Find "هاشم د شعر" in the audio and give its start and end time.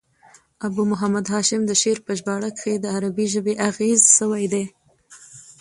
1.33-1.99